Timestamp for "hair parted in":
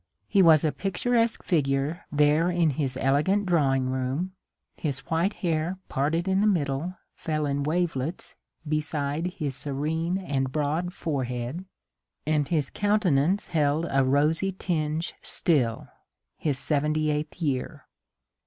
5.45-6.41